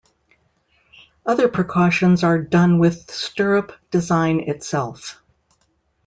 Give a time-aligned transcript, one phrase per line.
[1.27, 5.21] Other precautions are done with stirrup design itself.